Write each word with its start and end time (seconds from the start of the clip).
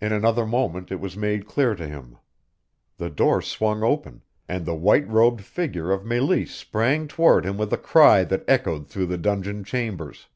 In 0.00 0.12
another 0.12 0.46
moment 0.46 0.92
it 0.92 1.00
was 1.00 1.16
made 1.16 1.44
clear 1.48 1.74
to 1.74 1.88
him. 1.88 2.18
The 2.98 3.10
door 3.10 3.42
swung 3.42 3.82
open, 3.82 4.22
and 4.48 4.64
the 4.64 4.76
white 4.76 5.08
robed 5.08 5.40
figure 5.42 5.90
of 5.90 6.04
Meleese 6.04 6.54
sprang 6.54 7.08
toward 7.08 7.44
him 7.44 7.58
with 7.58 7.72
a 7.72 7.78
cry 7.78 8.22
that 8.22 8.44
echoed 8.46 8.86
through 8.86 9.06
the 9.06 9.18
dungeon 9.18 9.64
chambers. 9.64 10.28